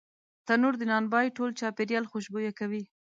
تنور 0.47 0.73
د 0.77 0.83
نان 0.91 1.03
بوی 1.11 1.27
ټول 1.37 1.49
چاپېریال 1.59 2.05
خوشبویه 2.11 2.51
کوي 2.59 2.83